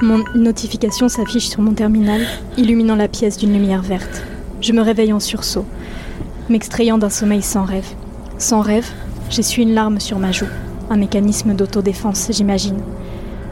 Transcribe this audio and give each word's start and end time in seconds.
Mon 0.00 0.22
notification 0.36 1.08
s'affiche 1.08 1.48
sur 1.48 1.60
mon 1.60 1.72
terminal, 1.72 2.24
illuminant 2.56 2.94
la 2.94 3.08
pièce 3.08 3.36
d'une 3.36 3.52
lumière 3.52 3.82
verte. 3.82 4.22
Je 4.60 4.72
me 4.72 4.80
réveille 4.80 5.12
en 5.12 5.18
sursaut, 5.18 5.64
m'extrayant 6.48 6.98
d'un 6.98 7.10
sommeil 7.10 7.42
sans 7.42 7.64
rêve. 7.64 7.88
Sans 8.38 8.60
rêve, 8.60 8.88
j'essuie 9.28 9.64
une 9.64 9.74
larme 9.74 9.98
sur 9.98 10.20
ma 10.20 10.30
joue. 10.30 10.46
Un 10.88 10.98
mécanisme 10.98 11.52
d'autodéfense, 11.54 12.28
j'imagine. 12.30 12.78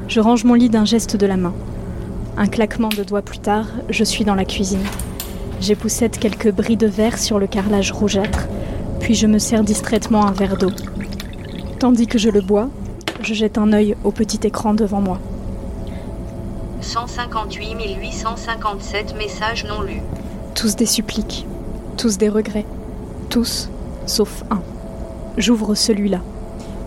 Je 0.06 0.20
range 0.20 0.44
mon 0.44 0.54
lit 0.54 0.68
d'un 0.68 0.84
geste 0.84 1.16
de 1.16 1.26
la 1.26 1.36
main. 1.36 1.52
Un 2.36 2.46
claquement 2.46 2.90
de 2.90 3.02
doigts 3.02 3.22
plus 3.22 3.40
tard, 3.40 3.66
je 3.90 4.04
suis 4.04 4.24
dans 4.24 4.36
la 4.36 4.44
cuisine. 4.44 4.86
J'époussette 5.60 6.20
quelques 6.20 6.52
bris 6.52 6.76
de 6.76 6.86
verre 6.86 7.18
sur 7.18 7.40
le 7.40 7.48
carrelage 7.48 7.90
rougeâtre, 7.90 8.46
puis 9.00 9.16
je 9.16 9.26
me 9.26 9.40
sers 9.40 9.64
distraitement 9.64 10.24
un 10.24 10.32
verre 10.32 10.58
d'eau. 10.58 10.70
Tandis 11.80 12.06
que 12.06 12.18
je 12.18 12.30
le 12.30 12.40
bois, 12.40 12.68
je 13.20 13.34
jette 13.34 13.58
un 13.58 13.72
œil 13.72 13.96
au 14.04 14.12
petit 14.12 14.46
écran 14.46 14.74
devant 14.74 15.00
moi. 15.00 15.18
158 16.80 17.96
857 18.00 19.16
messages 19.16 19.64
non 19.64 19.82
lus. 19.82 20.02
Tous 20.54 20.76
des 20.76 20.86
suppliques, 20.86 21.46
tous 21.96 22.18
des 22.18 22.28
regrets, 22.28 22.66
tous, 23.30 23.70
sauf 24.06 24.44
un. 24.50 24.60
J'ouvre 25.38 25.74
celui-là. 25.74 26.20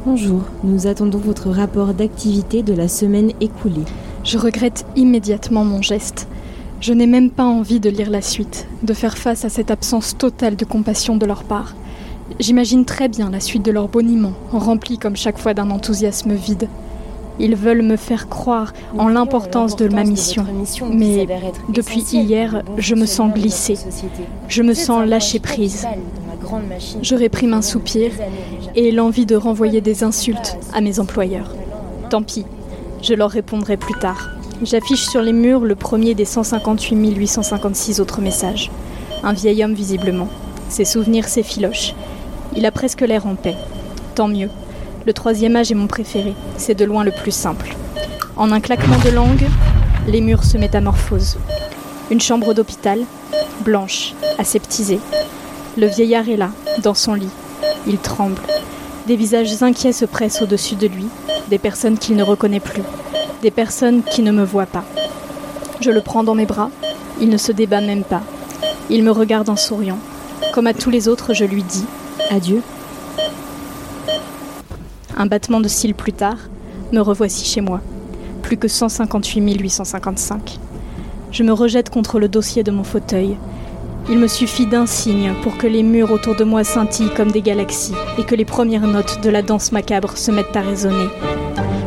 Bonjour, 0.05 0.41
nous 0.63 0.87
attendons 0.87 1.17
votre 1.17 1.49
rapport 1.49 1.93
d'activité 1.93 2.63
de 2.63 2.73
la 2.73 2.87
semaine 2.87 3.31
écoulée. 3.41 3.85
Je 4.23 4.37
regrette 4.37 4.85
immédiatement 4.95 5.65
mon 5.65 5.81
geste. 5.81 6.27
Je 6.81 6.93
n'ai 6.93 7.07
même 7.07 7.29
pas 7.29 7.43
envie 7.43 7.79
de 7.79 7.89
lire 7.89 8.09
la 8.09 8.21
suite, 8.21 8.67
de 8.83 8.93
faire 8.93 9.17
face 9.17 9.43
à 9.43 9.49
cette 9.49 9.71
absence 9.71 10.17
totale 10.17 10.55
de 10.55 10.65
compassion 10.65 11.17
de 11.17 11.25
leur 11.25 11.43
part. 11.43 11.75
J'imagine 12.39 12.85
très 12.85 13.09
bien 13.09 13.29
la 13.29 13.39
suite 13.39 13.63
de 13.63 13.71
leur 13.71 13.87
boniment, 13.87 14.33
remplie 14.51 14.97
comme 14.97 15.17
chaque 15.17 15.39
fois 15.39 15.53
d'un 15.53 15.71
enthousiasme 15.71 16.33
vide. 16.33 16.69
Ils 17.39 17.55
veulent 17.55 17.81
me 17.81 17.95
faire 17.95 18.27
croire 18.27 18.73
en 18.97 19.07
l'importance 19.07 19.75
de 19.75 19.87
ma 19.87 20.03
mission. 20.03 20.45
Mais 20.91 21.27
depuis 21.69 22.01
hier, 22.01 22.63
je 22.77 22.95
me 22.95 23.05
sens 23.05 23.33
glissée. 23.33 23.77
Je 24.47 24.61
me 24.61 24.73
sens 24.73 25.07
lâcher 25.07 25.39
prise. 25.39 25.87
Je 27.01 27.15
réprime 27.15 27.53
un 27.53 27.61
soupir 27.61 28.11
et 28.75 28.91
l'envie 28.91 29.25
de 29.25 29.35
renvoyer 29.35 29.81
des 29.81 30.03
insultes 30.03 30.57
à 30.73 30.81
mes 30.81 30.99
employeurs. 30.99 31.53
Tant 32.09 32.23
pis, 32.23 32.45
je 33.01 33.13
leur 33.13 33.29
répondrai 33.29 33.77
plus 33.77 33.97
tard. 33.99 34.31
J'affiche 34.61 35.07
sur 35.07 35.21
les 35.21 35.31
murs 35.31 35.61
le 35.61 35.75
premier 35.75 36.15
des 36.15 36.25
158 36.25 37.15
856 37.15 38.01
autres 38.01 38.19
messages. 38.19 38.69
Un 39.23 39.33
vieil 39.33 39.63
homme 39.63 39.73
visiblement. 39.73 40.27
Ses 40.67 40.85
souvenirs 40.85 41.27
s'effilochent. 41.27 41.95
Il 42.55 42.65
a 42.65 42.71
presque 42.71 43.01
l'air 43.01 43.25
en 43.25 43.35
paix. 43.35 43.55
Tant 44.15 44.27
mieux. 44.27 44.49
Le 45.05 45.13
troisième 45.13 45.55
âge 45.55 45.71
est 45.71 45.75
mon 45.75 45.87
préféré. 45.87 46.35
C'est 46.57 46.75
de 46.75 46.85
loin 46.85 47.03
le 47.03 47.11
plus 47.11 47.31
simple. 47.31 47.75
En 48.35 48.51
un 48.51 48.59
claquement 48.59 48.97
de 49.03 49.09
langue, 49.09 49.47
les 50.07 50.21
murs 50.21 50.43
se 50.43 50.57
métamorphosent. 50.57 51.37
Une 52.11 52.21
chambre 52.21 52.53
d'hôpital, 52.53 53.01
blanche, 53.61 54.13
aseptisée. 54.37 54.99
Le 55.77 55.87
vieillard 55.87 56.27
est 56.29 56.37
là, 56.37 56.51
dans 56.83 56.93
son 56.93 57.13
lit. 57.13 57.29
Il 57.87 57.97
tremble. 57.97 58.41
Des 59.07 59.15
visages 59.15 59.63
inquiets 59.63 59.93
se 59.93 60.05
pressent 60.05 60.41
au-dessus 60.41 60.75
de 60.75 60.87
lui, 60.87 61.07
des 61.49 61.57
personnes 61.57 61.97
qu'il 61.97 62.15
ne 62.15 62.23
reconnaît 62.23 62.59
plus, 62.59 62.83
des 63.41 63.51
personnes 63.51 64.03
qui 64.03 64.21
ne 64.21 64.31
me 64.31 64.43
voient 64.43 64.65
pas. 64.65 64.83
Je 65.81 65.91
le 65.91 66.01
prends 66.01 66.23
dans 66.23 66.35
mes 66.35 66.45
bras, 66.45 66.69
il 67.21 67.29
ne 67.29 67.37
se 67.37 67.51
débat 67.51 67.81
même 67.81 68.03
pas. 68.03 68.21
Il 68.89 69.03
me 69.03 69.11
regarde 69.11 69.49
en 69.49 69.55
souriant. 69.55 69.99
Comme 70.53 70.67
à 70.67 70.73
tous 70.73 70.89
les 70.89 71.07
autres, 71.07 71.33
je 71.33 71.45
lui 71.45 71.63
dis 71.63 71.85
Adieu. 72.29 72.61
Un 75.21 75.25
battement 75.25 75.59
de 75.59 75.67
cils 75.67 75.93
plus 75.93 76.13
tard, 76.13 76.37
me 76.93 77.01
revoici 77.01 77.43
chez 77.43 77.59
moi. 77.59 77.81
Plus 78.41 78.55
que 78.55 78.69
158 78.69 79.59
855. 79.59 80.57
Je 81.33 81.43
me 81.43 81.51
rejette 81.51 81.89
contre 81.89 82.19
le 82.19 82.29
dossier 82.29 82.63
de 82.63 82.71
mon 82.71 82.85
fauteuil. 82.85 83.35
Il 84.09 84.17
me 84.17 84.27
suffit 84.27 84.65
d'un 84.65 84.85
signe 84.85 85.33
pour 85.43 85.57
que 85.57 85.67
les 85.67 85.83
murs 85.83 86.13
autour 86.13 86.37
de 86.37 86.45
moi 86.45 86.63
scintillent 86.63 87.13
comme 87.13 87.33
des 87.33 87.41
galaxies 87.41 87.93
et 88.17 88.23
que 88.23 88.33
les 88.33 88.45
premières 88.45 88.87
notes 88.87 89.19
de 89.21 89.29
la 89.29 89.41
danse 89.41 89.73
macabre 89.73 90.15
se 90.15 90.31
mettent 90.31 90.55
à 90.55 90.61
résonner. 90.61 91.09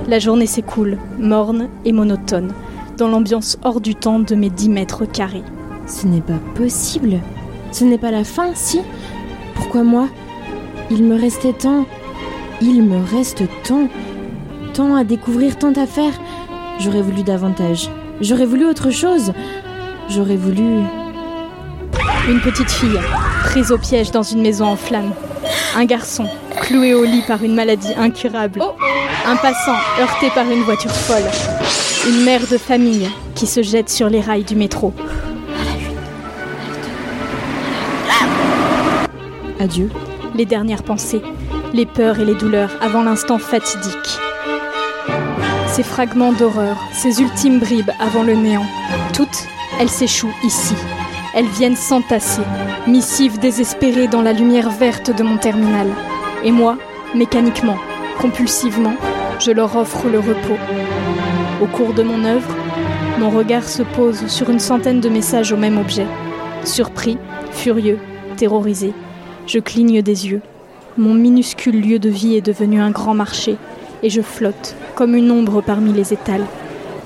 La 0.09 0.19
journée 0.19 0.47
s'écoule, 0.47 0.99
morne 1.19 1.69
et 1.87 1.93
monotone, 1.93 2.53
dans 2.99 3.09
l'ambiance 3.09 3.57
hors 3.65 3.81
du 3.81 3.95
temps 3.95 4.19
de 4.19 4.35
mes 4.35 4.51
10 4.51 4.69
mètres 4.69 5.07
carrés. 5.07 5.43
Ce 5.87 6.07
n'est 6.07 6.21
pas 6.21 6.39
possible. 6.55 7.19
Ce 7.71 7.85
n'est 7.85 7.97
pas 7.97 8.11
la 8.11 8.25
fin, 8.25 8.51
si 8.55 8.83
Pourquoi 9.55 9.85
moi? 9.85 10.09
Il 10.91 11.03
me 11.03 11.19
restait 11.19 11.55
tant. 11.55 11.87
Il 12.65 12.85
me 12.85 13.05
reste 13.05 13.43
tant. 13.65 13.89
Tant 14.73 14.95
à 14.95 15.03
découvrir, 15.03 15.59
tant 15.59 15.73
à 15.73 15.85
faire. 15.85 16.13
J'aurais 16.79 17.03
voulu 17.03 17.25
davantage. 17.25 17.91
J'aurais 18.21 18.47
voulu 18.47 18.67
autre 18.67 18.93
chose. 18.93 19.33
J'aurais 20.09 20.37
voulu. 20.37 20.85
Une 22.29 22.41
petite 22.41 22.71
fille, 22.71 23.01
prise 23.47 23.73
au 23.73 23.79
piège 23.79 24.13
dans 24.13 24.23
une 24.23 24.43
maison 24.43 24.67
en 24.67 24.77
flammes. 24.77 25.13
Un 25.75 25.87
garçon, 25.87 26.29
cloué 26.61 26.95
au 26.95 27.05
lit 27.05 27.25
par 27.27 27.43
une 27.43 27.57
maladie 27.57 27.95
incurable. 27.97 28.63
Un 29.27 29.35
passant, 29.35 29.77
heurté 30.01 30.31
par 30.33 30.49
une 30.49 30.63
voiture 30.63 30.93
folle. 30.93 31.29
Une 32.09 32.25
mère 32.25 32.47
de 32.49 32.59
famille 32.59 33.11
qui 33.35 33.49
se 33.49 33.63
jette 33.63 33.91
sur 33.91 34.09
les 34.09 34.21
rails 34.21 34.45
du 34.45 34.55
métro. 34.55 34.95
Adieu. 39.59 39.91
Les 40.37 40.47
dernières 40.47 40.85
pensées, 40.85 41.23
les 41.73 41.87
peurs 41.87 42.21
et 42.21 42.25
les 42.25 42.35
douleurs 42.35 42.71
avant 42.81 43.03
l'instant 43.03 43.39
fatidique. 43.39 44.19
Ces 45.69 45.83
fragments 45.83 46.33
d'horreur, 46.33 46.77
ces 46.93 47.23
ultimes 47.23 47.59
bribes 47.59 47.91
avant 47.99 48.23
le 48.23 48.35
néant, 48.35 48.67
toutes, 49.15 49.47
elles 49.81 49.89
s'échouent 49.89 50.35
ici. 50.45 50.75
Elles 51.35 51.49
viennent 51.49 51.77
s'entasser, 51.77 52.43
missives 52.87 53.39
désespérées 53.39 54.09
dans 54.09 54.21
la 54.21 54.35
lumière 54.35 54.69
verte 54.69 55.17
de 55.17 55.23
mon 55.23 55.39
terminal. 55.39 55.89
Et 56.45 56.53
moi, 56.53 56.77
mécaniquement, 57.15 57.79
compulsivement, 58.21 58.95
je 59.41 59.51
leur 59.51 59.75
offre 59.77 60.09
le 60.09 60.19
repos. 60.19 60.59
Au 61.63 61.67
cours 61.67 61.95
de 61.95 62.03
mon 62.03 62.25
œuvre, 62.25 62.55
mon 63.19 63.31
regard 63.31 63.65
se 63.65 63.83
pose 63.83 64.27
sur 64.27 64.51
une 64.51 64.61
centaine 64.61 65.01
de 65.01 65.09
messages 65.09 65.53
au 65.53 65.57
même 65.57 65.79
objet. 65.79 66.07
Surpris, 66.65 67.17
furieux, 67.51 67.99
terrorisé, 68.37 68.93
je 69.47 69.59
cligne 69.59 70.03
des 70.03 70.29
yeux. 70.29 70.43
Mon 70.99 71.15
minuscule 71.15 71.81
lieu 71.81 71.99
de 71.99 72.11
vie 72.11 72.37
est 72.37 72.45
devenu 72.45 72.79
un 72.79 72.91
grand 72.91 73.15
marché, 73.15 73.57
et 74.03 74.11
je 74.11 74.21
flotte, 74.21 74.77
comme 74.95 75.15
une 75.15 75.31
ombre 75.31 75.63
parmi 75.63 75.91
les 75.91 76.13
étals. 76.13 76.45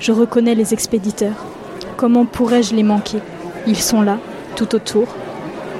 Je 0.01 0.11
reconnais 0.11 0.55
les 0.55 0.73
expéditeurs. 0.73 1.45
Comment 1.95 2.25
pourrais-je 2.25 2.75
les 2.75 2.83
manquer? 2.83 3.19
Ils 3.65 3.79
sont 3.79 4.01
là, 4.01 4.17
tout 4.57 4.75
autour. 4.75 5.07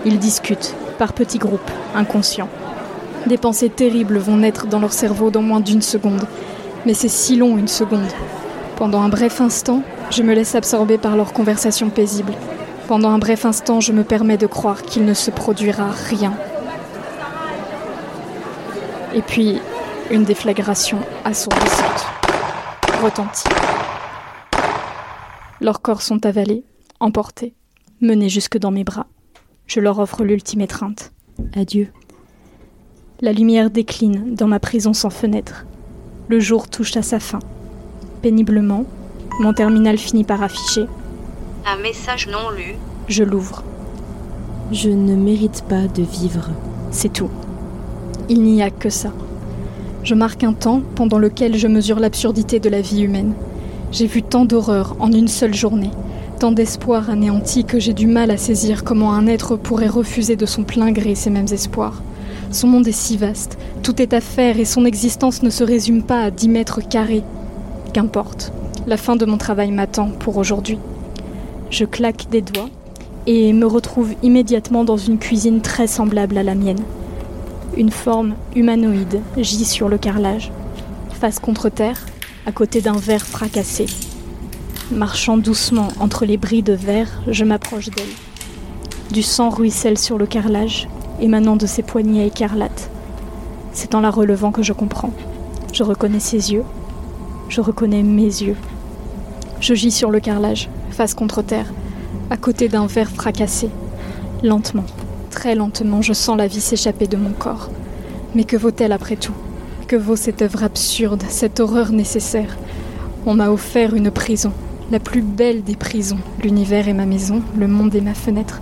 Ils 0.06 0.20
discutent, 0.20 0.74
par 0.98 1.12
petits 1.12 1.38
groupes, 1.38 1.70
inconscients. 1.96 2.48
Des 3.26 3.38
pensées 3.38 3.70
terribles 3.70 4.20
vont 4.20 4.38
naître 4.38 4.68
dans 4.68 4.80
leur 4.80 4.94
cerveau 4.94 5.30
dans 5.30 5.42
moins 5.42 5.60
d'une 5.60 5.82
seconde. 5.82 6.28
Mais 6.86 6.94
c'est 6.94 7.10
si 7.10 7.36
long 7.36 7.58
une 7.58 7.68
seconde. 7.68 8.08
Pendant 8.78 9.02
un 9.02 9.10
bref 9.10 9.42
instant, 9.42 9.82
je 10.12 10.24
me 10.24 10.34
laisse 10.34 10.56
absorber 10.56 10.98
par 10.98 11.18
leur 11.18 11.34
conversation 11.34 11.90
paisible. 11.90 12.32
Pendant 12.88 13.10
un 13.10 13.18
bref 13.18 13.44
instant, 13.44 13.82
je 13.82 13.92
me 13.92 14.06
permets 14.06 14.38
de 14.38 14.48
croire 14.48 14.84
qu'il 14.84 15.04
ne 15.04 15.14
se 15.14 15.30
produira 15.30 15.90
rien. 16.08 16.32
Et 19.14 19.22
puis, 19.22 19.60
une 20.12 20.24
déflagration 20.24 21.00
assourdissante 21.24 22.06
retentit. 23.02 23.48
Leurs 25.62 25.82
corps 25.82 26.02
sont 26.02 26.26
avalés, 26.26 26.64
emportés, 27.00 27.54
menés 28.02 28.30
jusque 28.30 28.58
dans 28.58 28.72
mes 28.72 28.84
bras. 28.84 29.08
Je 29.66 29.80
leur 29.80 30.00
offre 30.00 30.24
l'ultime 30.24 30.62
étreinte. 30.62 31.12
Adieu. 31.56 31.92
La 33.22 33.34
lumière 33.34 33.70
décline 33.70 34.36
dans 34.36 34.48
ma 34.48 34.60
prison 34.60 34.94
sans 34.94 35.10
fenêtre. 35.10 35.66
Le 36.28 36.40
jour 36.40 36.70
touche 36.70 36.96
à 36.98 37.02
sa 37.02 37.20
fin. 37.20 37.40
Péniblement, 38.22 38.86
mon 39.40 39.54
terminal 39.54 39.98
finit 39.98 40.24
par 40.24 40.44
afficher. 40.44 40.86
Un 41.66 41.78
message 41.82 42.28
non 42.28 42.50
lu. 42.52 42.76
Je 43.08 43.24
l'ouvre. 43.24 43.64
Je 44.72 44.90
ne 44.90 45.16
mérite 45.16 45.64
pas 45.68 45.88
de 45.88 46.04
vivre. 46.04 46.50
C'est 46.92 47.14
tout. 47.14 47.32
Il 48.30 48.42
n'y 48.42 48.62
a 48.62 48.70
que 48.70 48.90
ça. 48.90 49.12
Je 50.04 50.16
marque 50.16 50.44
un 50.44 50.54
temps 50.54 50.82
pendant 50.96 51.20
lequel 51.20 51.58
je 51.58 51.68
mesure 51.68 52.00
l'absurdité 52.00 52.60
de 52.60 52.70
la 52.70 52.82
vie 52.82 53.02
humaine. 53.02 53.34
J'ai 53.92 54.08
vu 54.08 54.24
tant 54.24 54.46
d'horreurs 54.46 54.96
en 55.00 55.12
une 55.12 55.28
seule 55.28 55.54
journée, 55.54 55.92
tant 56.40 56.52
d'espoirs 56.52 57.10
anéantis 57.10 57.66
que 57.66 57.80
j'ai 57.80 57.94
du 57.94 58.08
mal 58.08 58.32
à 58.32 58.38
saisir 58.38 58.84
comment 58.84 59.14
un 59.14 59.28
être 59.28 59.56
pourrait 59.56 59.88
refuser 59.88 60.36
de 60.36 60.46
son 60.46 60.64
plein 60.64 60.92
gré 60.92 61.16
ces 61.16 61.30
mêmes 61.30 61.48
espoirs. 61.52 62.02
Son 62.52 62.68
monde 62.68 62.88
est 62.88 62.92
si 62.94 63.18
vaste, 63.18 63.58
tout 63.84 64.02
est 64.02 64.14
à 64.14 64.22
faire 64.22 64.60
et 64.60 64.66
son 64.66 64.86
existence 64.86 65.44
ne 65.44 65.50
se 65.50 65.64
résume 65.64 66.04
pas 66.04 66.22
à 66.22 66.32
10 66.32 66.50
mètres 66.50 66.82
carrés. 66.88 67.24
Qu'importe, 67.94 68.52
la 68.88 68.98
fin 68.98 69.16
de 69.16 69.26
mon 69.26 69.38
travail 69.38 69.72
m'attend 69.72 70.10
pour 70.10 70.38
aujourd'hui. 70.38 70.80
Je 71.70 71.84
claque 71.84 72.30
des 72.30 72.42
doigts 72.42 72.70
et 73.26 73.52
me 73.52 73.66
retrouve 73.66 74.14
immédiatement 74.24 74.86
dans 74.86 74.96
une 74.96 75.18
cuisine 75.18 75.60
très 75.62 75.88
semblable 75.88 76.38
à 76.38 76.44
la 76.44 76.56
mienne. 76.56 76.82
Une 77.78 77.92
forme 77.92 78.34
humanoïde 78.56 79.22
gît 79.38 79.64
sur 79.64 79.88
le 79.88 80.00
carrelage, 80.00 80.52
face 81.12 81.38
contre 81.38 81.70
terre, 81.70 82.08
à 82.48 82.52
côté 82.52 82.82
d'un 82.82 82.98
verre 82.98 83.24
fracassé. 83.24 83.86
Marchant 84.90 85.38
doucement 85.38 85.90
entre 86.00 86.26
les 86.26 86.38
bris 86.38 86.64
de 86.64 86.74
verre, 86.74 87.22
je 87.28 87.44
m'approche 87.44 87.92
d'elle. 87.92 88.08
Du 89.12 89.22
sang 89.22 89.50
ruisselle 89.50 90.00
sur 90.00 90.18
le 90.18 90.26
carrelage, 90.26 90.88
émanant 91.22 91.56
de 91.56 91.68
ses 91.68 91.84
poignets 91.84 92.26
écarlates. 92.26 92.90
C'est 93.74 93.94
en 93.94 94.02
la 94.02 94.10
relevant 94.10 94.52
que 94.52 94.64
je 94.64 94.74
comprends. 94.74 95.14
Je 95.72 95.84
reconnais 95.84 96.20
ses 96.20 96.54
yeux. 96.54 96.64
Je 97.48 97.62
reconnais 97.62 98.02
mes 98.02 98.24
yeux. 98.24 98.58
Je 99.60 99.76
gis 99.76 99.92
sur 99.92 100.10
le 100.10 100.20
carrelage, 100.20 100.68
face 100.90 101.14
contre 101.14 101.44
terre, 101.44 101.72
à 102.32 102.38
côté 102.38 102.70
d'un 102.70 102.88
verre 102.88 103.12
fracassé. 103.12 103.70
Lentement, 104.42 104.86
très 105.38 105.54
lentement, 105.54 106.02
je 106.02 106.14
sens 106.14 106.36
la 106.36 106.48
vie 106.48 106.60
s'échapper 106.60 107.06
de 107.06 107.16
mon 107.16 107.30
corps. 107.30 107.70
Mais 108.34 108.44
que 108.44 108.58
vaut-elle 108.58 108.92
après 108.92 109.18
tout? 109.18 109.36
Que 109.88 109.96
vaut 109.96 110.16
cette 110.16 110.42
œuvre 110.42 110.64
absurde, 110.64 111.22
cette 111.30 111.60
horreur 111.60 111.92
nécessaire? 111.92 112.58
On 113.28 113.36
m'a 113.36 113.52
offert 113.52 113.94
une 113.94 114.10
prison, 114.10 114.52
la 114.90 115.00
plus 115.00 115.22
belle 115.22 115.64
des 115.64 115.76
prisons. 115.76 116.18
L'univers 116.44 116.88
est 116.88 116.94
ma 116.94 117.06
maison, 117.06 117.44
le 117.56 117.68
monde 117.68 117.94
est 117.94 118.02
ma 118.02 118.16
fenêtre. 118.16 118.62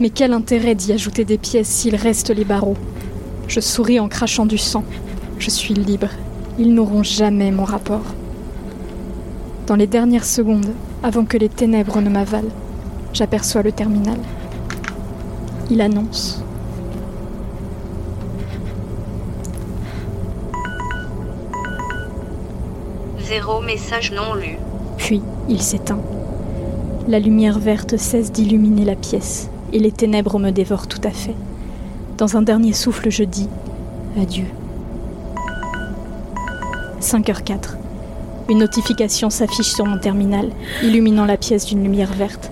Mais 0.00 0.08
quel 0.08 0.32
intérêt 0.32 0.74
d'y 0.74 0.92
ajouter 0.92 1.26
des 1.26 1.36
pièces 1.36 1.68
s'il 1.68 1.94
reste 1.94 2.30
les 2.30 2.46
barreaux? 2.46 2.78
Je 3.46 3.60
souris 3.60 4.00
en 4.00 4.08
crachant 4.08 4.46
du 4.46 4.56
sang. 4.56 4.84
Je 5.38 5.50
suis 5.50 5.74
libre. 5.74 6.08
Ils 6.58 6.72
n'auront 6.72 7.02
jamais 7.02 7.50
mon 7.50 7.64
rapport. 7.64 8.14
Dans 9.66 9.76
les 9.76 9.86
dernières 9.86 10.24
secondes, 10.24 10.72
avant 11.02 11.26
que 11.26 11.36
les 11.36 11.50
ténèbres 11.50 12.00
ne 12.00 12.08
m'avalent, 12.08 12.48
j'aperçois 13.12 13.62
le 13.62 13.72
terminal. 13.72 14.16
Il 15.70 15.80
annonce. 15.80 16.42
Zéro 23.20 23.60
message 23.62 24.12
non 24.12 24.34
lu. 24.34 24.58
Puis 24.98 25.22
il 25.48 25.60
s'éteint. 25.60 26.00
La 27.08 27.18
lumière 27.18 27.58
verte 27.58 27.96
cesse 27.96 28.30
d'illuminer 28.30 28.84
la 28.84 28.96
pièce 28.96 29.48
et 29.72 29.78
les 29.78 29.92
ténèbres 29.92 30.38
me 30.38 30.50
dévorent 30.50 30.86
tout 30.86 31.00
à 31.04 31.10
fait. 31.10 31.34
Dans 32.18 32.36
un 32.36 32.42
dernier 32.42 32.72
souffle, 32.72 33.10
je 33.10 33.24
dis 33.24 33.48
adieu. 34.20 34.46
5h04. 37.00 37.76
Une 38.50 38.58
notification 38.58 39.30
s'affiche 39.30 39.72
sur 39.72 39.86
mon 39.86 39.98
terminal, 39.98 40.50
illuminant 40.82 41.24
la 41.24 41.36
pièce 41.36 41.64
d'une 41.66 41.82
lumière 41.82 42.12
verte. 42.12 42.50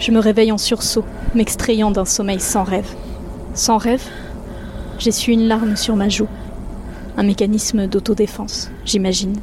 Je 0.00 0.12
me 0.12 0.18
réveille 0.18 0.50
en 0.50 0.56
sursaut, 0.56 1.04
m'extrayant 1.34 1.90
d'un 1.90 2.06
sommeil 2.06 2.40
sans 2.40 2.64
rêve. 2.64 2.88
Sans 3.54 3.76
rêve 3.76 4.02
J'essuie 4.98 5.34
une 5.34 5.46
larme 5.46 5.76
sur 5.76 5.94
ma 5.94 6.08
joue. 6.08 6.28
Un 7.18 7.22
mécanisme 7.22 7.86
d'autodéfense, 7.86 8.70
j'imagine. 8.86 9.36